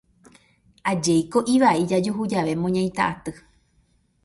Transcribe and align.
Ajéiko 0.91 1.39
ivai 1.57 1.83
jajuhu 1.93 2.27
jave 2.33 2.57
moñaita 2.65 3.03
aty 3.13 3.31